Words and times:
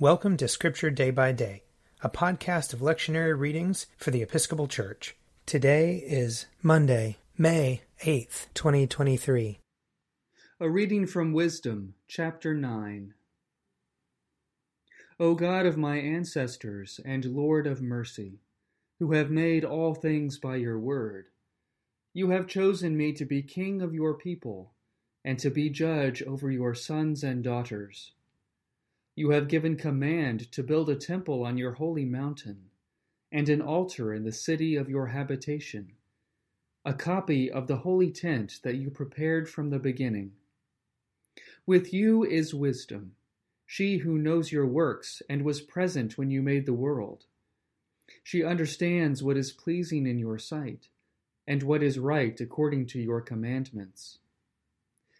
Welcome 0.00 0.36
to 0.36 0.46
Scripture 0.46 0.90
Day 0.90 1.10
by 1.10 1.32
Day, 1.32 1.64
a 2.02 2.08
podcast 2.08 2.72
of 2.72 2.78
lectionary 2.78 3.36
readings 3.36 3.86
for 3.96 4.12
the 4.12 4.22
Episcopal 4.22 4.68
Church. 4.68 5.16
Today 5.44 5.96
is 5.96 6.46
Monday, 6.62 7.16
May 7.36 7.82
8th, 8.04 8.46
2023. 8.54 9.58
A 10.60 10.70
reading 10.70 11.04
from 11.04 11.32
Wisdom, 11.32 11.94
chapter 12.06 12.54
9. 12.54 13.14
O 15.18 15.34
God 15.34 15.66
of 15.66 15.76
my 15.76 15.96
ancestors 15.96 17.00
and 17.04 17.24
Lord 17.24 17.66
of 17.66 17.82
mercy, 17.82 18.38
who 19.00 19.14
have 19.14 19.32
made 19.32 19.64
all 19.64 19.94
things 19.94 20.38
by 20.38 20.54
your 20.54 20.78
word, 20.78 21.24
you 22.12 22.30
have 22.30 22.46
chosen 22.46 22.96
me 22.96 23.12
to 23.14 23.24
be 23.24 23.42
king 23.42 23.82
of 23.82 23.94
your 23.94 24.14
people 24.14 24.74
and 25.24 25.40
to 25.40 25.50
be 25.50 25.68
judge 25.68 26.22
over 26.22 26.52
your 26.52 26.72
sons 26.72 27.24
and 27.24 27.42
daughters. 27.42 28.12
You 29.18 29.30
have 29.30 29.48
given 29.48 29.74
command 29.74 30.52
to 30.52 30.62
build 30.62 30.88
a 30.88 30.94
temple 30.94 31.44
on 31.44 31.58
your 31.58 31.72
holy 31.72 32.04
mountain, 32.04 32.70
and 33.32 33.48
an 33.48 33.60
altar 33.60 34.14
in 34.14 34.22
the 34.22 34.30
city 34.30 34.76
of 34.76 34.88
your 34.88 35.08
habitation, 35.08 35.94
a 36.84 36.94
copy 36.94 37.50
of 37.50 37.66
the 37.66 37.78
holy 37.78 38.12
tent 38.12 38.60
that 38.62 38.76
you 38.76 38.90
prepared 38.90 39.48
from 39.48 39.70
the 39.70 39.80
beginning. 39.80 40.34
With 41.66 41.92
you 41.92 42.22
is 42.22 42.54
wisdom, 42.54 43.16
she 43.66 43.96
who 43.96 44.18
knows 44.18 44.52
your 44.52 44.68
works 44.68 45.20
and 45.28 45.42
was 45.42 45.62
present 45.62 46.16
when 46.16 46.30
you 46.30 46.40
made 46.40 46.64
the 46.64 46.72
world. 46.72 47.26
She 48.22 48.44
understands 48.44 49.20
what 49.20 49.36
is 49.36 49.50
pleasing 49.50 50.06
in 50.06 50.20
your 50.20 50.38
sight, 50.38 50.90
and 51.44 51.64
what 51.64 51.82
is 51.82 51.98
right 51.98 52.40
according 52.40 52.86
to 52.86 53.00
your 53.00 53.20
commandments. 53.20 54.18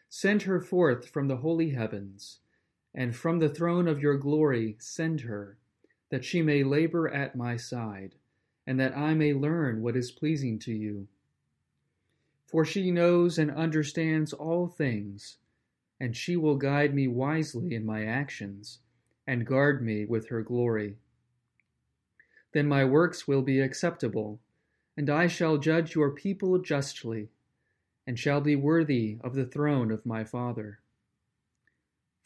Send 0.09 0.42
her 0.42 0.61
forth 0.61 1.09
from 1.09 1.27
the 1.27 1.39
holy 1.39 1.70
heavens 1.70 2.39
and 2.98 3.15
from 3.15 3.38
the 3.38 3.48
throne 3.48 3.87
of 3.87 4.01
your 4.01 4.16
glory 4.16 4.75
send 4.80 5.20
her, 5.20 5.56
that 6.11 6.25
she 6.25 6.43
may 6.43 6.65
labor 6.65 7.09
at 7.09 7.37
my 7.37 7.56
side, 7.56 8.17
and 8.67 8.81
that 8.81 8.97
I 8.97 9.14
may 9.14 9.33
learn 9.33 9.83
what 9.83 9.97
is 9.97 10.11
pleasing 10.11 10.59
to 10.59 10.73
you. 10.73 11.06
For 12.45 12.64
she 12.64 12.91
knows 12.91 13.39
and 13.39 13.53
understands 13.53 14.33
all 14.33 14.67
things, 14.67 15.36
and 16.00 16.17
she 16.17 16.36
will 16.36 16.56
guide 16.56 16.92
me 16.92 17.06
wisely 17.06 17.73
in 17.73 17.86
my 17.86 18.05
actions, 18.05 18.81
and 19.28 19.47
guard 19.47 19.80
me 19.80 20.05
with 20.05 20.30
her 20.30 20.42
glory. 20.42 20.97
Then 22.53 22.67
my 22.67 22.84
works 22.84 23.28
will 23.28 23.42
be 23.42 23.61
acceptable, 23.61 24.41
and 24.97 25.08
I 25.08 25.28
shall 25.28 25.56
judge 25.56 25.95
your 25.95 26.11
people 26.11 26.58
justly, 26.58 27.28
and 28.08 28.19
shall 28.19 28.41
be 28.41 28.56
worthy 28.56 29.19
of 29.20 29.36
the 29.36 29.47
throne 29.47 29.92
of 29.92 30.05
my 30.05 30.25
Father. 30.25 30.80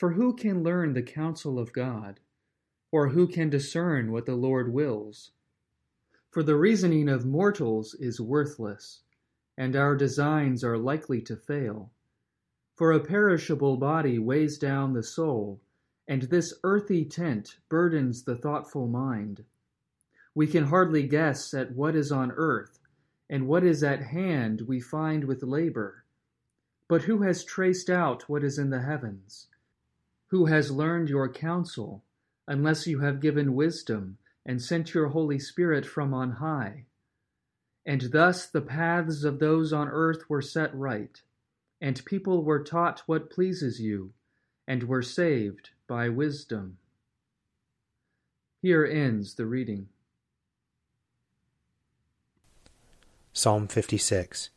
For 0.02 0.14
who 0.14 0.34
can 0.34 0.64
learn 0.64 0.94
the 0.94 1.02
counsel 1.04 1.60
of 1.60 1.72
God? 1.72 2.18
Or 2.90 3.10
who 3.10 3.28
can 3.28 3.50
discern 3.50 4.10
what 4.10 4.26
the 4.26 4.34
Lord 4.34 4.72
wills? 4.72 5.30
For 6.28 6.42
the 6.42 6.56
reasoning 6.56 7.08
of 7.08 7.24
mortals 7.24 7.94
is 7.94 8.20
worthless, 8.20 9.02
and 9.56 9.76
our 9.76 9.94
designs 9.94 10.64
are 10.64 10.76
likely 10.76 11.20
to 11.22 11.36
fail. 11.36 11.92
For 12.74 12.90
a 12.90 12.98
perishable 12.98 13.76
body 13.76 14.18
weighs 14.18 14.58
down 14.58 14.92
the 14.92 15.04
soul, 15.04 15.60
and 16.08 16.22
this 16.22 16.52
earthy 16.64 17.04
tent 17.04 17.58
burdens 17.68 18.24
the 18.24 18.34
thoughtful 18.34 18.88
mind. 18.88 19.44
We 20.34 20.48
can 20.48 20.64
hardly 20.64 21.06
guess 21.06 21.54
at 21.54 21.76
what 21.76 21.94
is 21.94 22.10
on 22.10 22.32
earth, 22.32 22.80
and 23.30 23.46
what 23.46 23.62
is 23.62 23.84
at 23.84 24.02
hand 24.02 24.62
we 24.62 24.80
find 24.80 25.22
with 25.22 25.44
labor. 25.44 26.02
But 26.88 27.02
who 27.02 27.22
has 27.22 27.44
traced 27.44 27.88
out 27.88 28.28
what 28.28 28.42
is 28.42 28.58
in 28.58 28.70
the 28.70 28.82
heavens? 28.82 29.46
Who 30.32 30.46
has 30.46 30.70
learned 30.70 31.10
your 31.10 31.30
counsel, 31.30 32.02
unless 32.48 32.86
you 32.86 33.00
have 33.00 33.20
given 33.20 33.54
wisdom 33.54 34.16
and 34.46 34.62
sent 34.62 34.94
your 34.94 35.08
Holy 35.08 35.38
Spirit 35.38 35.84
from 35.84 36.14
on 36.14 36.30
high? 36.30 36.86
And 37.84 38.00
thus 38.12 38.46
the 38.46 38.62
paths 38.62 39.24
of 39.24 39.40
those 39.40 39.74
on 39.74 39.88
earth 39.88 40.30
were 40.30 40.40
set 40.40 40.74
right, 40.74 41.20
and 41.82 42.02
people 42.06 42.44
were 42.44 42.64
taught 42.64 43.02
what 43.04 43.28
pleases 43.28 43.78
you, 43.78 44.14
and 44.66 44.84
were 44.84 45.02
saved 45.02 45.68
by 45.86 46.08
wisdom. 46.08 46.78
Here 48.62 48.86
ends 48.86 49.34
the 49.34 49.44
reading. 49.44 49.88
Psalm 53.34 53.68
56 53.68 54.48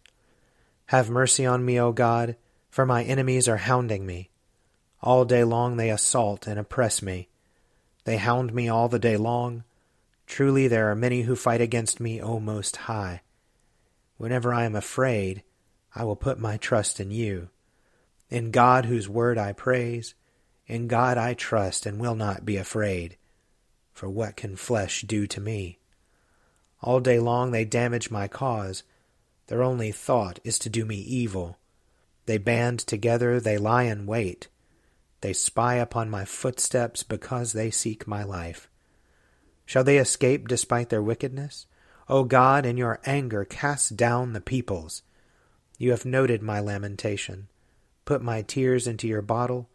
Have 0.86 1.10
mercy 1.10 1.46
on 1.46 1.66
me, 1.66 1.78
O 1.78 1.92
God, 1.92 2.38
for 2.70 2.86
my 2.86 3.04
enemies 3.04 3.50
are 3.50 3.58
hounding 3.58 4.06
me. 4.06 4.30
All 5.02 5.26
day 5.26 5.44
long 5.44 5.78
they 5.78 5.90
assault 5.90 6.48
and 6.48 6.60
oppress 6.60 7.02
me. 7.02 7.30
They 8.06 8.18
hound 8.18 8.54
me 8.54 8.70
all 8.70 8.88
the 8.88 9.00
day 9.00 9.18
long. 9.18 9.64
Truly 10.28 10.68
there 10.68 10.90
are 10.90 10.96
many 10.96 11.24
who 11.24 11.36
fight 11.36 11.62
against 11.62 12.00
me, 12.00 12.22
O 12.22 12.40
Most 12.40 12.76
High. 12.76 13.22
Whenever 14.18 14.54
I 14.54 14.64
am 14.64 14.76
afraid, 14.76 15.44
I 15.94 16.04
will 16.04 16.16
put 16.16 16.40
my 16.40 16.58
trust 16.58 17.00
in 17.00 17.12
you. 17.12 17.50
In 18.30 18.52
God 18.52 18.86
whose 18.86 19.08
word 19.08 19.38
I 19.38 19.54
praise, 19.54 20.16
in 20.68 20.88
God 20.88 21.18
I 21.18 21.34
trust 21.34 21.86
and 21.86 22.00
will 22.00 22.16
not 22.16 22.46
be 22.46 22.58
afraid. 22.58 23.18
For 23.94 24.10
what 24.10 24.36
can 24.36 24.56
flesh 24.56 25.04
do 25.04 25.28
to 25.28 25.40
me? 25.40 25.80
All 26.82 27.00
day 27.00 27.20
long 27.20 27.52
they 27.52 27.66
damage 27.66 28.12
my 28.12 28.28
cause. 28.28 28.84
Their 29.48 29.64
only 29.64 29.92
thought 29.92 30.40
is 30.44 30.60
to 30.60 30.70
do 30.70 30.86
me 30.86 30.98
evil. 30.98 31.58
They 32.26 32.38
band 32.38 32.80
together, 32.80 33.40
they 33.40 33.58
lie 33.58 33.84
in 33.84 34.06
wait. 34.06 34.48
They 35.26 35.34
spy 35.34 35.78
upon 35.78 36.12
my 36.12 36.24
footsteps 36.24 37.02
because 37.02 37.54
they 37.54 37.72
seek 37.72 38.06
my 38.06 38.24
life. 38.24 38.70
Shall 39.66 39.84
they 39.84 39.98
escape 39.98 40.48
despite 40.48 40.90
their 40.90 41.02
wickedness? 41.02 41.66
O 42.08 42.26
God, 42.26 42.64
in 42.64 42.78
your 42.78 43.00
anger 43.08 43.44
cast 43.44 43.98
down 43.98 44.34
the 44.34 44.40
peoples. 44.40 45.02
You 45.80 45.90
have 45.90 46.06
noted 46.06 46.44
my 46.44 46.60
lamentation. 46.60 47.48
Put 48.06 48.22
my 48.22 48.44
tears 48.44 48.86
into 48.86 49.08
your 49.08 49.24
bottle. 49.24 49.68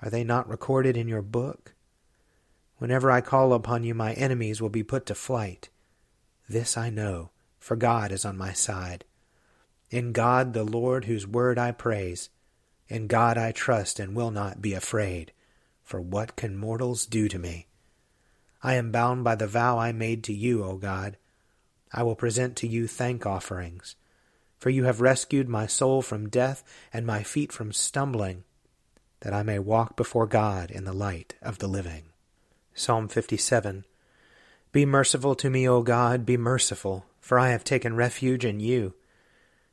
Are 0.00 0.08
they 0.08 0.24
not 0.24 0.48
recorded 0.48 0.96
in 0.96 1.08
your 1.08 1.20
book? 1.20 1.74
Whenever 2.78 3.10
I 3.10 3.20
call 3.20 3.52
upon 3.52 3.84
you, 3.84 3.92
my 3.92 4.14
enemies 4.14 4.62
will 4.62 4.70
be 4.70 4.82
put 4.82 5.04
to 5.04 5.14
flight. 5.14 5.68
This 6.48 6.78
I 6.78 6.88
know, 6.88 7.32
for 7.58 7.76
God 7.76 8.12
is 8.12 8.24
on 8.24 8.38
my 8.38 8.54
side. 8.54 9.04
In 9.90 10.12
God 10.12 10.54
the 10.54 10.64
Lord, 10.64 11.04
whose 11.04 11.26
word 11.26 11.58
I 11.58 11.70
praise, 11.70 12.30
in 12.90 13.06
God 13.06 13.38
I 13.38 13.52
trust 13.52 14.00
and 14.00 14.14
will 14.14 14.32
not 14.32 14.60
be 14.60 14.74
afraid, 14.74 15.32
for 15.82 16.00
what 16.00 16.36
can 16.36 16.56
mortals 16.56 17.06
do 17.06 17.28
to 17.28 17.38
me? 17.38 17.68
I 18.62 18.74
am 18.74 18.90
bound 18.90 19.24
by 19.24 19.36
the 19.36 19.46
vow 19.46 19.78
I 19.78 19.92
made 19.92 20.24
to 20.24 20.34
you, 20.34 20.64
O 20.64 20.76
God. 20.76 21.16
I 21.92 22.02
will 22.02 22.16
present 22.16 22.56
to 22.56 22.66
you 22.66 22.86
thank 22.86 23.24
offerings, 23.24 23.94
for 24.58 24.70
you 24.70 24.84
have 24.84 25.00
rescued 25.00 25.48
my 25.48 25.66
soul 25.66 26.02
from 26.02 26.28
death 26.28 26.62
and 26.92 27.06
my 27.06 27.22
feet 27.22 27.52
from 27.52 27.72
stumbling, 27.72 28.44
that 29.20 29.32
I 29.32 29.42
may 29.42 29.58
walk 29.58 29.96
before 29.96 30.26
God 30.26 30.70
in 30.70 30.84
the 30.84 30.92
light 30.92 31.36
of 31.40 31.58
the 31.58 31.68
living. 31.68 32.04
Psalm 32.74 33.08
57 33.08 33.84
Be 34.72 34.84
merciful 34.84 35.34
to 35.36 35.48
me, 35.48 35.68
O 35.68 35.82
God, 35.82 36.26
be 36.26 36.36
merciful, 36.36 37.06
for 37.20 37.38
I 37.38 37.50
have 37.50 37.64
taken 37.64 37.94
refuge 37.94 38.44
in 38.44 38.60
you. 38.60 38.94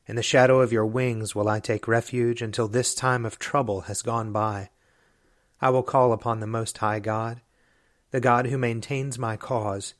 In 0.07 0.15
the 0.15 0.23
shadow 0.23 0.61
of 0.61 0.71
your 0.71 0.85
wings 0.85 1.35
will 1.35 1.49
I 1.49 1.59
take 1.59 1.85
refuge 1.85 2.41
until 2.41 2.69
this 2.69 2.95
time 2.95 3.25
of 3.25 3.37
trouble 3.37 3.81
has 3.81 4.01
gone 4.01 4.31
by. 4.31 4.69
I 5.59 5.69
will 5.69 5.83
call 5.83 6.13
upon 6.13 6.39
the 6.39 6.47
Most 6.47 6.77
High 6.77 6.99
God, 6.99 7.41
the 8.11 8.21
God 8.21 8.47
who 8.47 8.57
maintains 8.57 9.19
my 9.19 9.35
cause. 9.35 9.95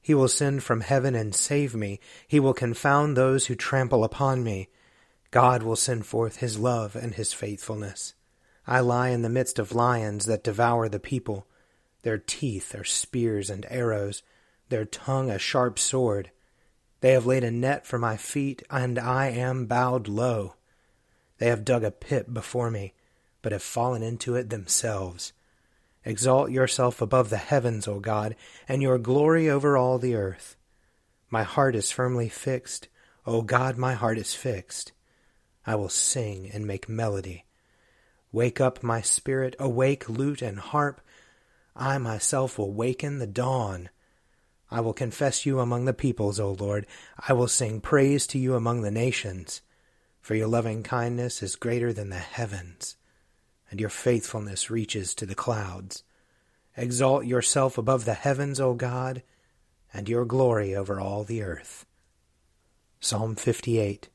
He 0.00 0.14
will 0.14 0.28
send 0.28 0.62
from 0.62 0.80
heaven 0.80 1.14
and 1.14 1.34
save 1.34 1.74
me. 1.74 2.00
He 2.26 2.40
will 2.40 2.54
confound 2.54 3.16
those 3.16 3.46
who 3.46 3.54
trample 3.54 4.02
upon 4.02 4.42
me. 4.42 4.70
God 5.30 5.62
will 5.62 5.76
send 5.76 6.06
forth 6.06 6.36
his 6.36 6.58
love 6.58 6.96
and 6.96 7.14
his 7.14 7.34
faithfulness. 7.34 8.14
I 8.66 8.80
lie 8.80 9.10
in 9.10 9.20
the 9.20 9.28
midst 9.28 9.58
of 9.58 9.74
lions 9.74 10.24
that 10.24 10.44
devour 10.44 10.88
the 10.88 11.00
people. 11.00 11.46
Their 12.02 12.18
teeth 12.18 12.74
are 12.74 12.84
spears 12.84 13.50
and 13.50 13.66
arrows, 13.68 14.22
their 14.70 14.86
tongue 14.86 15.30
a 15.30 15.38
sharp 15.38 15.78
sword. 15.78 16.30
They 17.04 17.12
have 17.12 17.26
laid 17.26 17.44
a 17.44 17.50
net 17.50 17.84
for 17.84 17.98
my 17.98 18.16
feet, 18.16 18.62
and 18.70 18.98
I 18.98 19.28
am 19.28 19.66
bowed 19.66 20.08
low. 20.08 20.54
They 21.36 21.48
have 21.48 21.62
dug 21.62 21.84
a 21.84 21.90
pit 21.90 22.32
before 22.32 22.70
me, 22.70 22.94
but 23.42 23.52
have 23.52 23.62
fallen 23.62 24.02
into 24.02 24.36
it 24.36 24.48
themselves. 24.48 25.34
Exalt 26.06 26.50
yourself 26.50 27.02
above 27.02 27.28
the 27.28 27.36
heavens, 27.36 27.86
O 27.86 28.00
God, 28.00 28.36
and 28.66 28.80
your 28.80 28.96
glory 28.96 29.50
over 29.50 29.76
all 29.76 29.98
the 29.98 30.14
earth. 30.14 30.56
My 31.28 31.42
heart 31.42 31.76
is 31.76 31.90
firmly 31.90 32.30
fixed. 32.30 32.88
O 33.26 33.42
God, 33.42 33.76
my 33.76 33.92
heart 33.92 34.16
is 34.16 34.32
fixed. 34.32 34.92
I 35.66 35.74
will 35.74 35.90
sing 35.90 36.50
and 36.54 36.66
make 36.66 36.88
melody. 36.88 37.44
Wake 38.32 38.62
up, 38.62 38.82
my 38.82 39.02
spirit, 39.02 39.54
awake, 39.58 40.08
lute 40.08 40.40
and 40.40 40.58
harp. 40.58 41.02
I 41.76 41.98
myself 41.98 42.56
will 42.58 42.72
waken 42.72 43.18
the 43.18 43.26
dawn. 43.26 43.90
I 44.74 44.80
will 44.80 44.92
confess 44.92 45.46
you 45.46 45.60
among 45.60 45.84
the 45.84 45.94
peoples, 45.94 46.40
O 46.40 46.50
Lord. 46.50 46.88
I 47.28 47.32
will 47.32 47.46
sing 47.46 47.80
praise 47.80 48.26
to 48.26 48.40
you 48.40 48.56
among 48.56 48.82
the 48.82 48.90
nations. 48.90 49.62
For 50.20 50.34
your 50.34 50.48
loving 50.48 50.82
kindness 50.82 51.44
is 51.44 51.54
greater 51.54 51.92
than 51.92 52.10
the 52.10 52.16
heavens, 52.16 52.96
and 53.70 53.78
your 53.78 53.88
faithfulness 53.88 54.70
reaches 54.70 55.14
to 55.14 55.26
the 55.26 55.36
clouds. 55.36 56.02
Exalt 56.76 57.24
yourself 57.24 57.78
above 57.78 58.04
the 58.04 58.14
heavens, 58.14 58.58
O 58.58 58.74
God, 58.74 59.22
and 59.92 60.08
your 60.08 60.24
glory 60.24 60.74
over 60.74 60.98
all 60.98 61.22
the 61.22 61.42
earth. 61.42 61.86
Psalm 62.98 63.36
58 63.36 64.08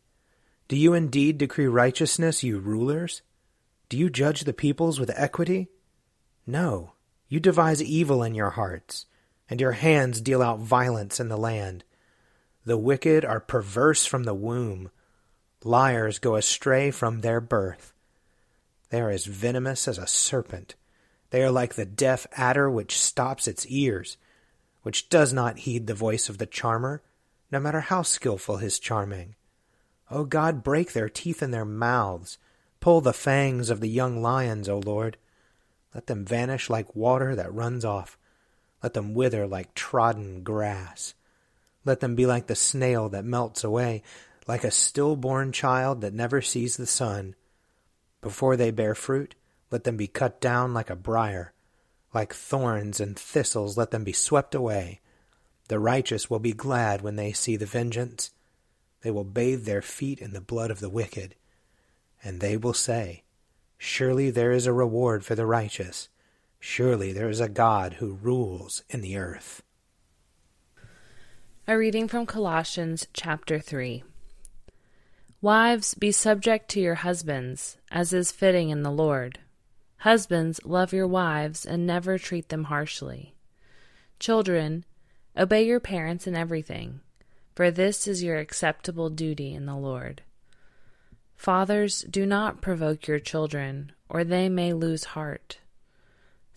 Do 0.67 0.75
you 0.75 0.93
indeed 0.93 1.37
decree 1.37 1.67
righteousness, 1.67 2.43
you 2.43 2.59
rulers? 2.59 3.21
Do 3.87 3.95
you 3.95 4.09
judge 4.09 4.41
the 4.41 4.51
peoples 4.51 4.99
with 4.99 5.09
equity? 5.15 5.69
No, 6.45 6.95
you 7.29 7.39
devise 7.39 7.81
evil 7.81 8.23
in 8.23 8.35
your 8.35 8.49
hearts, 8.49 9.05
and 9.49 9.59
your 9.59 9.73
hands 9.73 10.21
deal 10.21 10.41
out 10.41 10.59
violence 10.59 11.19
in 11.19 11.29
the 11.29 11.37
land. 11.37 11.83
The 12.65 12.77
wicked 12.77 13.25
are 13.25 13.39
perverse 13.39 14.05
from 14.05 14.23
the 14.23 14.33
womb, 14.33 14.91
liars 15.63 16.19
go 16.19 16.35
astray 16.35 16.91
from 16.91 17.21
their 17.21 17.41
birth. 17.41 17.93
They 18.89 19.01
are 19.01 19.09
as 19.09 19.25
venomous 19.25 19.87
as 19.87 19.97
a 19.97 20.07
serpent 20.07 20.75
they 21.31 21.43
are 21.43 21.51
like 21.51 21.75
the 21.75 21.85
deaf 21.85 22.25
adder 22.33 22.69
which 22.69 22.99
stops 22.99 23.47
its 23.47 23.65
ears, 23.67 24.17
which 24.81 25.09
does 25.09 25.33
not 25.33 25.59
heed 25.59 25.87
the 25.87 25.93
voice 25.93 26.29
of 26.29 26.37
the 26.37 26.45
charmer, 26.45 27.01
no 27.51 27.59
matter 27.59 27.81
how 27.81 28.01
skilful 28.01 28.57
his 28.57 28.79
charming. 28.79 29.35
O 30.09 30.23
God, 30.23 30.63
break 30.63 30.93
their 30.93 31.09
teeth 31.09 31.43
in 31.43 31.51
their 31.51 31.65
mouths, 31.65 32.37
pull 32.79 33.01
the 33.01 33.13
fangs 33.13 33.69
of 33.69 33.79
the 33.79 33.89
young 33.89 34.21
lions, 34.21 34.67
O 34.67 34.79
Lord. 34.79 35.17
Let 35.93 36.07
them 36.07 36.25
vanish 36.25 36.69
like 36.69 36.95
water 36.95 37.35
that 37.35 37.53
runs 37.53 37.85
off. 37.85 38.17
Let 38.81 38.93
them 38.93 39.13
wither 39.13 39.47
like 39.47 39.73
trodden 39.73 40.43
grass. 40.43 41.13
Let 41.85 41.99
them 41.99 42.15
be 42.15 42.25
like 42.25 42.47
the 42.47 42.55
snail 42.55 43.09
that 43.09 43.25
melts 43.25 43.63
away, 43.63 44.03
like 44.47 44.63
a 44.63 44.71
stillborn 44.71 45.51
child 45.51 46.01
that 46.01 46.13
never 46.13 46.41
sees 46.41 46.77
the 46.77 46.85
sun. 46.85 47.35
Before 48.21 48.55
they 48.55 48.71
bear 48.71 48.95
fruit, 48.95 49.35
let 49.71 49.83
them 49.83 49.97
be 49.97 50.07
cut 50.07 50.41
down 50.41 50.73
like 50.73 50.89
a 50.89 50.95
briar. 50.95 51.53
Like 52.13 52.33
thorns 52.33 52.99
and 52.99 53.17
thistles, 53.17 53.77
let 53.77 53.91
them 53.91 54.03
be 54.03 54.13
swept 54.13 54.55
away. 54.55 54.99
The 55.67 55.79
righteous 55.79 56.29
will 56.29 56.39
be 56.39 56.53
glad 56.53 57.01
when 57.01 57.15
they 57.15 57.31
see 57.31 57.55
the 57.55 57.67
vengeance. 57.67 58.31
They 59.01 59.11
will 59.11 59.23
bathe 59.23 59.65
their 59.65 59.83
feet 59.83 60.19
in 60.19 60.33
the 60.33 60.41
blood 60.41 60.71
of 60.71 60.79
the 60.79 60.89
wicked. 60.89 61.35
And 62.23 62.39
they 62.39 62.57
will 62.57 62.73
say, 62.73 63.23
Surely 63.77 64.29
there 64.29 64.51
is 64.51 64.65
a 64.65 64.73
reward 64.73 65.23
for 65.23 65.35
the 65.35 65.45
righteous. 65.45 66.09
Surely 66.59 67.13
there 67.13 67.29
is 67.29 67.39
a 67.39 67.47
God 67.47 67.93
who 67.95 68.19
rules 68.21 68.83
in 68.89 68.99
the 68.99 69.15
earth. 69.15 69.63
A 71.67 71.77
reading 71.77 72.07
from 72.07 72.25
Colossians 72.25 73.07
chapter 73.13 73.59
3. 73.59 74.03
Wives, 75.41 75.93
be 75.93 76.11
subject 76.11 76.67
to 76.69 76.81
your 76.81 76.95
husbands, 76.95 77.77
as 77.89 78.11
is 78.11 78.33
fitting 78.33 78.71
in 78.71 78.83
the 78.83 78.91
Lord. 78.91 79.39
Husbands, 79.99 80.59
love 80.65 80.91
your 80.91 81.07
wives 81.07 81.65
and 81.65 81.87
never 81.87 82.17
treat 82.17 82.49
them 82.49 82.65
harshly. 82.65 83.35
Children, 84.19 84.83
obey 85.37 85.65
your 85.65 85.79
parents 85.79 86.27
in 86.27 86.35
everything, 86.35 86.99
for 87.55 87.71
this 87.71 88.05
is 88.05 88.21
your 88.21 88.37
acceptable 88.37 89.09
duty 89.09 89.53
in 89.53 89.65
the 89.65 89.77
Lord. 89.77 90.23
Fathers, 91.37 92.01
do 92.09 92.25
not 92.25 92.61
provoke 92.61 93.07
your 93.07 93.19
children, 93.19 93.93
or 94.09 94.25
they 94.25 94.49
may 94.49 94.73
lose 94.73 95.05
heart. 95.05 95.59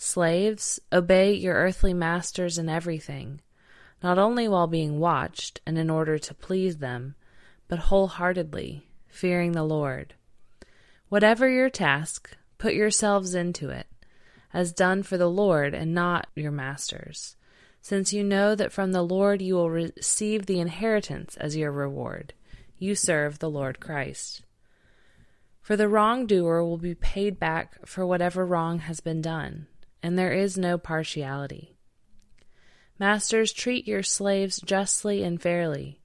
Slaves, 0.02 0.80
obey 0.92 1.32
your 1.32 1.54
earthly 1.54 1.94
masters 1.94 2.58
in 2.58 2.68
everything, 2.68 3.40
not 4.02 4.18
only 4.18 4.48
while 4.48 4.66
being 4.66 4.98
watched 4.98 5.60
and 5.66 5.78
in 5.78 5.88
order 5.90 6.18
to 6.18 6.34
please 6.34 6.78
them, 6.78 7.14
but 7.68 7.78
wholeheartedly, 7.78 8.88
fearing 9.06 9.52
the 9.52 9.64
Lord. 9.64 10.14
Whatever 11.08 11.48
your 11.48 11.70
task, 11.70 12.36
Put 12.62 12.74
yourselves 12.74 13.34
into 13.34 13.70
it, 13.70 13.88
as 14.54 14.72
done 14.72 15.02
for 15.02 15.18
the 15.18 15.28
Lord 15.28 15.74
and 15.74 15.92
not 15.92 16.28
your 16.36 16.52
masters, 16.52 17.34
since 17.80 18.12
you 18.12 18.22
know 18.22 18.54
that 18.54 18.70
from 18.70 18.92
the 18.92 19.02
Lord 19.02 19.42
you 19.42 19.56
will 19.56 19.68
receive 19.68 20.46
the 20.46 20.60
inheritance 20.60 21.36
as 21.38 21.56
your 21.56 21.72
reward. 21.72 22.34
You 22.78 22.94
serve 22.94 23.40
the 23.40 23.50
Lord 23.50 23.80
Christ. 23.80 24.44
For 25.60 25.74
the 25.74 25.88
wrongdoer 25.88 26.62
will 26.62 26.78
be 26.78 26.94
paid 26.94 27.40
back 27.40 27.84
for 27.84 28.06
whatever 28.06 28.46
wrong 28.46 28.78
has 28.78 29.00
been 29.00 29.20
done, 29.20 29.66
and 30.02 30.18
there 30.18 30.32
is 30.32 30.58
no 30.58 30.78
partiality. 30.78 31.76
Masters, 32.98 33.52
treat 33.52 33.86
your 33.86 34.02
slaves 34.02 34.60
justly 34.64 35.22
and 35.22 35.40
fairly, 35.40 36.00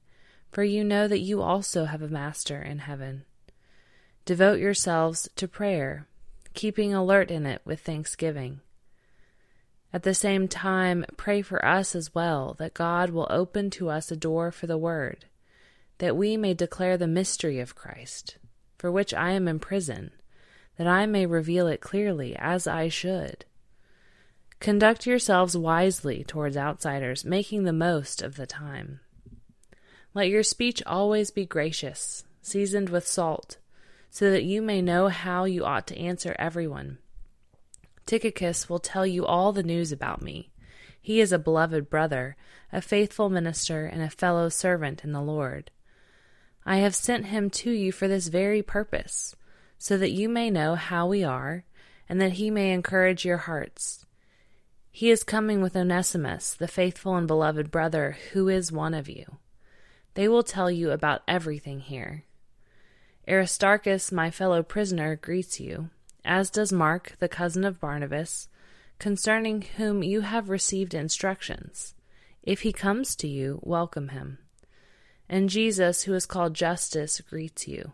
for 0.52 0.64
you 0.64 0.84
know 0.84 1.08
that 1.08 1.20
you 1.20 1.42
also 1.42 1.86
have 1.86 2.02
a 2.02 2.08
master 2.08 2.62
in 2.62 2.80
heaven. 2.80 3.26
Devote 4.26 4.60
yourselves 4.60 5.30
to 5.36 5.48
prayer 5.48 6.08
keeping 6.58 6.92
alert 6.92 7.30
in 7.30 7.46
it 7.46 7.62
with 7.64 7.80
thanksgiving. 7.80 8.60
At 9.94 10.02
the 10.02 10.16
same 10.16 10.48
time, 10.48 11.06
pray 11.16 11.44
for 11.44 11.64
us 11.64 11.96
as 11.96 12.16
well, 12.16 12.56
that 12.58 12.74
God 12.74 13.12
will 13.12 13.28
open 13.30 13.70
to 13.72 13.92
us 13.92 14.12
a 14.12 14.16
door 14.16 14.52
for 14.52 14.66
the 14.66 14.78
word, 14.78 15.26
that 16.00 16.18
we 16.18 16.36
may 16.36 16.56
declare 16.56 16.98
the 16.98 17.06
mystery 17.06 17.60
of 17.60 17.76
Christ, 17.76 18.38
for 18.76 18.92
which 18.92 19.14
I 19.14 19.32
am 19.34 19.48
in 19.48 19.60
prison, 19.60 20.10
that 20.78 20.88
I 20.88 21.06
may 21.06 21.28
reveal 21.28 21.68
it 21.68 21.80
clearly 21.80 22.36
as 22.36 22.66
I 22.66 22.90
should. 22.90 23.46
Conduct 24.60 25.06
yourselves 25.06 25.56
wisely 25.56 26.24
towards 26.24 26.58
outsiders, 26.58 27.24
making 27.24 27.64
the 27.64 27.74
most 27.74 28.22
of 28.22 28.36
the 28.36 28.48
time. 28.48 29.00
Let 30.14 30.30
your 30.30 30.44
speech 30.44 30.82
always 30.86 31.32
be 31.32 31.46
gracious, 31.46 32.24
seasoned 32.42 32.90
with 32.90 33.08
salt 33.08 33.58
so 34.10 34.32
that 34.32 34.44
you 34.44 34.64
may 34.64 34.82
know 34.82 35.10
how 35.10 35.44
you 35.44 35.64
ought 35.64 35.86
to 35.86 35.96
answer 35.96 36.36
everyone. 36.40 36.98
Tychicus 38.08 38.68
will 38.68 38.80
tell 38.80 39.06
you 39.06 39.24
all 39.24 39.52
the 39.52 39.62
news 39.62 39.92
about 39.92 40.24
me. 40.24 40.50
He 41.00 41.22
is 41.22 41.32
a 41.32 41.38
beloved 41.38 41.88
brother, 41.88 42.36
a 42.74 42.82
faithful 42.82 43.30
minister, 43.30 43.86
and 43.86 44.02
a 44.02 44.10
fellow 44.10 44.50
servant 44.50 45.04
in 45.04 45.12
the 45.12 45.22
Lord. 45.22 45.70
I 46.66 46.78
have 46.78 46.96
sent 46.96 47.28
him 47.28 47.52
to 47.52 47.70
you 47.70 47.92
for 47.92 48.08
this 48.08 48.28
very 48.28 48.64
purpose, 48.64 49.36
so 49.78 49.98
that 49.98 50.10
you 50.12 50.28
may 50.28 50.50
know 50.50 50.74
how 50.74 51.06
we 51.06 51.24
are, 51.24 51.64
and 52.10 52.20
that 52.20 52.34
he 52.34 52.50
may 52.50 52.72
encourage 52.72 53.24
your 53.24 53.38
hearts. 53.38 54.07
He 54.98 55.12
is 55.12 55.24
coming 55.24 55.62
with 55.62 55.76
Onesimus, 55.76 56.56
the 56.56 56.68
faithful 56.68 57.16
and 57.16 57.28
beloved 57.28 57.70
brother, 57.70 58.18
who 58.34 58.50
is 58.50 58.72
one 58.72 58.96
of 58.96 59.08
you. 59.08 59.38
They 60.16 60.28
will 60.28 60.42
tell 60.42 60.72
you 60.72 60.90
about 60.90 61.22
everything 61.28 61.82
here. 61.82 62.24
Aristarchus, 63.28 64.12
my 64.12 64.32
fellow 64.32 64.64
prisoner, 64.64 65.16
greets 65.16 65.60
you, 65.60 65.92
as 66.26 66.50
does 66.50 66.74
Mark, 66.74 67.16
the 67.20 67.28
cousin 67.28 67.64
of 67.64 67.80
Barnabas, 67.80 68.48
concerning 68.98 69.62
whom 69.62 70.02
you 70.02 70.22
have 70.22 70.50
received 70.50 70.96
instructions. 70.96 71.94
If 72.42 72.62
he 72.62 72.74
comes 72.74 73.16
to 73.18 73.28
you, 73.28 73.60
welcome 73.62 74.08
him. 74.08 74.40
And 75.30 75.48
Jesus, 75.48 76.06
who 76.06 76.16
is 76.16 76.26
called 76.26 76.56
Justus, 76.56 77.22
greets 77.22 77.68
you. 77.68 77.92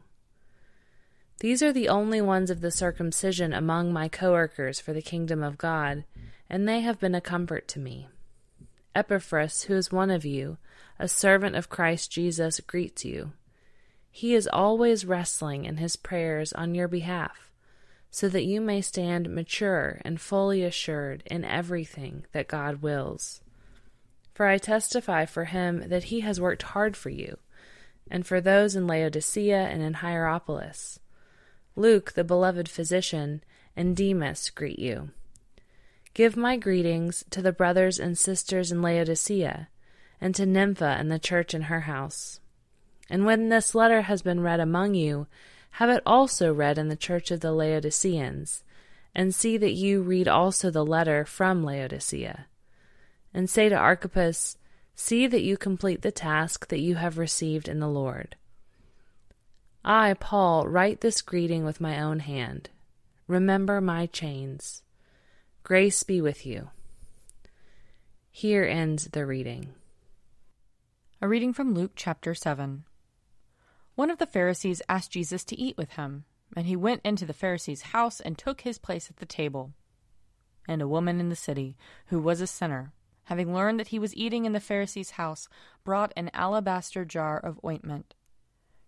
These 1.40 1.62
are 1.62 1.74
the 1.74 1.90
only 1.90 2.22
ones 2.22 2.50
of 2.50 2.62
the 2.62 2.72
circumcision 2.72 3.54
among 3.54 3.92
my 3.92 4.08
co-workers 4.08 4.80
for 4.80 4.94
the 4.94 5.02
kingdom 5.02 5.44
of 5.44 5.58
God, 5.58 6.06
and 6.50 6.68
they 6.68 6.80
have 6.82 7.00
been 7.00 7.16
a 7.16 7.22
comfort 7.22 7.68
to 7.70 7.80
me. 7.80 8.08
Epaphras, 8.96 9.64
who 9.64 9.76
is 9.76 9.92
one 9.92 10.12
of 10.12 10.24
you, 10.24 10.58
a 11.00 11.08
servant 11.08 11.56
of 11.56 11.70
Christ 11.70 12.12
Jesus, 12.12 12.60
greets 12.62 13.04
you. 13.04 13.34
He 14.10 14.36
is 14.36 14.48
always 14.48 15.06
wrestling 15.06 15.66
in 15.66 15.78
his 15.78 15.96
prayers 15.96 16.54
on 16.54 16.76
your 16.76 16.88
behalf, 16.88 17.52
so 18.12 18.30
that 18.30 18.46
you 18.46 18.62
may 18.62 18.80
stand 18.80 19.34
mature 19.34 20.00
and 20.06 20.22
fully 20.22 20.64
assured 20.64 21.24
in 21.26 21.44
everything 21.44 22.26
that 22.32 22.48
God 22.48 22.84
wills. 22.84 23.42
For 24.34 24.46
I 24.46 24.60
testify 24.60 25.26
for 25.26 25.46
him 25.46 25.90
that 25.90 26.06
he 26.06 26.20
has 26.20 26.40
worked 26.40 26.62
hard 26.62 26.96
for 26.96 27.10
you, 27.10 27.38
and 28.10 28.26
for 28.26 28.40
those 28.40 28.76
in 28.76 28.86
Laodicea 28.86 29.64
and 29.64 29.82
in 29.82 29.96
Hierapolis. 29.96 31.00
Luke, 31.76 32.14
the 32.14 32.24
beloved 32.24 32.70
physician, 32.70 33.44
and 33.76 33.96
Demas 33.96 34.50
greet 34.50 34.80
you. 34.80 35.10
Give 36.14 36.38
my 36.38 36.58
greetings 36.58 37.24
to 37.32 37.42
the 37.42 37.52
brothers 37.52 38.00
and 38.00 38.18
sisters 38.18 38.72
in 38.72 38.82
Laodicea, 38.82 39.70
and 40.22 40.36
to 40.36 40.46
Nympha 40.46 40.96
and 41.00 41.12
the 41.12 41.18
church 41.18 41.54
in 41.54 41.64
her 41.64 41.82
house. 41.82 42.40
And 43.10 43.26
when 43.26 43.50
this 43.50 43.74
letter 43.74 44.04
has 44.04 44.22
been 44.22 44.42
read 44.42 44.60
among 44.60 44.94
you, 44.94 45.28
have 45.72 45.90
it 45.90 46.04
also 46.06 46.54
read 46.54 46.78
in 46.78 46.88
the 46.88 46.96
church 46.96 47.32
of 47.32 47.40
the 47.40 47.52
Laodiceans, 47.52 48.64
and 49.16 49.34
see 49.34 49.58
that 49.58 49.74
you 49.74 50.02
read 50.02 50.28
also 50.28 50.70
the 50.70 50.86
letter 50.86 51.26
from 51.26 51.64
Laodicea. 51.64 52.46
And 53.34 53.50
say 53.50 53.70
to 53.70 53.76
Archippus, 53.76 54.58
See 54.96 55.26
that 55.26 55.42
you 55.42 55.58
complete 55.58 56.04
the 56.04 56.12
task 56.12 56.68
that 56.68 56.80
you 56.80 56.96
have 56.96 57.18
received 57.18 57.68
in 57.68 57.80
the 57.80 57.88
Lord. 57.88 58.36
I, 59.86 60.14
Paul, 60.14 60.68
write 60.68 61.02
this 61.02 61.22
greeting 61.22 61.66
with 61.66 61.82
my 61.82 62.00
own 62.02 62.20
hand. 62.20 62.70
Remember 63.28 63.82
my 63.82 64.06
chains. 64.06 64.82
Grace 65.64 66.04
be 66.04 66.22
with 66.22 66.46
you. 66.46 66.70
Here 68.32 68.64
ends 68.64 69.10
the 69.10 69.26
reading. 69.26 69.74
A 71.22 71.28
reading 71.28 71.52
from 71.52 71.74
Luke 71.74 71.92
chapter 71.96 72.34
7. 72.34 72.86
One 73.96 74.10
of 74.10 74.20
the 74.20 74.26
Pharisees 74.26 74.82
asked 74.88 75.12
Jesus 75.12 75.44
to 75.46 75.60
eat 75.60 75.78
with 75.78 75.92
him, 75.92 76.24
and 76.56 76.66
he 76.66 76.76
went 76.76 77.02
into 77.04 77.26
the 77.26 77.34
Pharisee's 77.34 77.82
house 77.82 78.22
and 78.22 78.38
took 78.38 78.62
his 78.62 78.78
place 78.78 79.10
at 79.10 79.18
the 79.18 79.26
table. 79.26 79.74
and 80.68 80.82
a 80.82 80.88
woman 80.88 81.20
in 81.20 81.30
the 81.30 81.36
city, 81.36 81.76
who 82.08 82.20
was 82.20 82.42
a 82.42 82.48
sinner, 82.48 82.94
having 83.26 83.54
learned 83.54 83.80
that 83.80 83.90
he 83.90 84.00
was 84.00 84.16
eating 84.16 84.46
in 84.46 84.54
the 84.54 84.60
Pharisee's 84.60 85.12
house, 85.12 85.48
brought 85.84 86.14
an 86.16 86.30
alabaster 86.34 87.06
jar 87.06 87.38
of 87.38 87.60
ointment. 87.66 88.14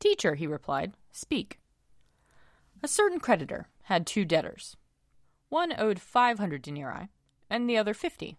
Teacher, 0.00 0.34
he 0.34 0.46
replied, 0.46 0.92
speak. 1.12 1.58
A 2.82 2.88
certain 2.88 3.18
creditor 3.18 3.68
had 3.84 4.06
two 4.06 4.24
debtors. 4.24 4.76
One 5.48 5.74
owed 5.76 6.00
five 6.00 6.38
hundred 6.38 6.62
denarii, 6.62 7.08
and 7.50 7.68
the 7.68 7.76
other 7.76 7.94
fifty. 7.94 8.38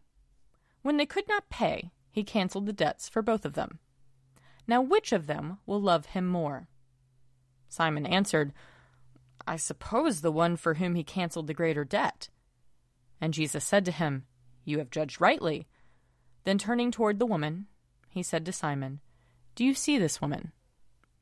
When 0.81 0.97
they 0.97 1.05
could 1.05 1.27
not 1.27 1.49
pay, 1.49 1.91
he 2.11 2.23
cancelled 2.23 2.65
the 2.65 2.73
debts 2.73 3.09
for 3.09 3.21
both 3.21 3.45
of 3.45 3.53
them. 3.53 3.79
Now, 4.67 4.81
which 4.81 5.11
of 5.11 5.27
them 5.27 5.57
will 5.65 5.81
love 5.81 6.07
him 6.07 6.27
more? 6.27 6.67
Simon 7.67 8.05
answered, 8.05 8.53
I 9.47 9.55
suppose 9.55 10.21
the 10.21 10.31
one 10.31 10.55
for 10.55 10.75
whom 10.75 10.95
he 10.95 11.03
cancelled 11.03 11.47
the 11.47 11.53
greater 11.53 11.83
debt. 11.83 12.29
And 13.19 13.33
Jesus 13.33 13.65
said 13.65 13.83
to 13.85 13.91
him, 13.91 14.25
You 14.63 14.77
have 14.77 14.91
judged 14.91 15.19
rightly. 15.19 15.67
Then 16.43 16.57
turning 16.57 16.91
toward 16.91 17.19
the 17.19 17.25
woman, 17.25 17.67
he 18.09 18.23
said 18.23 18.45
to 18.45 18.53
Simon, 18.53 19.01
Do 19.55 19.65
you 19.65 19.73
see 19.73 19.97
this 19.97 20.21
woman? 20.21 20.51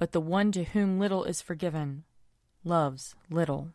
But 0.00 0.12
the 0.12 0.20
one 0.20 0.50
to 0.52 0.64
whom 0.64 0.98
little 0.98 1.24
is 1.24 1.42
forgiven 1.42 2.04
loves 2.64 3.14
little. 3.28 3.68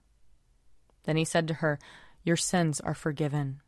Then 1.03 1.17
he 1.17 1.23
said 1.23 1.47
to 1.47 1.53
her, 1.53 1.77
Your 2.23 2.35
sins 2.35 2.81
are 2.81 2.95
forgiven. 2.95 3.61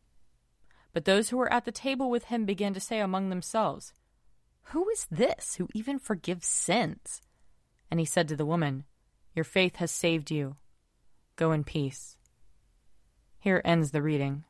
But 0.92 1.06
those 1.06 1.30
who 1.30 1.38
were 1.38 1.54
at 1.54 1.66
the 1.66 1.72
table 1.72 2.10
with 2.10 2.26
him 2.26 2.46
began 2.46 2.74
to 2.74 2.80
say 2.80 3.00
among 3.00 3.30
themselves, 3.30 3.94
Who 4.74 4.90
is 4.90 5.06
this 5.12 5.58
who 5.58 5.70
even 5.76 6.00
forgives 6.00 6.48
sins? 6.48 7.22
And 7.92 8.00
he 8.00 8.08
said 8.08 8.28
to 8.30 8.36
the 8.36 8.46
woman, 8.46 8.86
Your 9.36 9.46
faith 9.46 9.76
has 9.76 9.92
saved 9.92 10.32
you. 10.32 10.56
Go 11.36 11.52
in 11.52 11.64
peace. 11.64 12.18
Here 13.40 13.62
ends 13.64 13.92
the 13.92 14.02
reading. 14.02 14.46